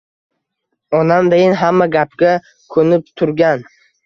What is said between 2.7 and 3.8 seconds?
ko’nib turgan